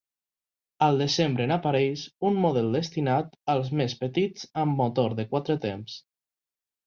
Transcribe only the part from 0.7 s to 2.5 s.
Al desembre n'apareix un